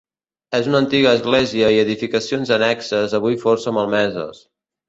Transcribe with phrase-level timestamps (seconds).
[0.59, 4.43] És una antiga església i edificacions annexes avui força malmeses.